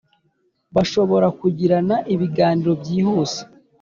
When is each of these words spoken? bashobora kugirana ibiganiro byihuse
bashobora 0.75 1.27
kugirana 1.39 1.95
ibiganiro 2.13 2.71
byihuse 2.81 3.39